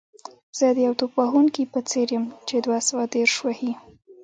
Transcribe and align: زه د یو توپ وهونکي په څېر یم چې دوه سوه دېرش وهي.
زه 0.57 0.67
د 0.75 0.77
یو 0.87 0.93
توپ 0.99 1.11
وهونکي 1.21 1.63
په 1.73 1.79
څېر 1.89 2.07
یم 2.15 2.25
چې 2.47 2.55
دوه 2.65 2.79
سوه 2.87 3.03
دېرش 3.15 3.35
وهي. 3.41 3.71